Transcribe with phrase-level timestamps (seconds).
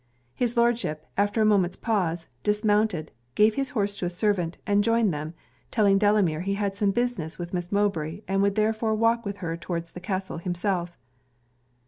[0.33, 5.13] His Lordship, after a moment's pause, dismounted, gave his horse to a servant, and joined
[5.13, 5.35] them,
[5.69, 9.55] telling Delamere he had some business with Miss Mowbray, and would therefore walk with her
[9.55, 10.97] towards the castle himself.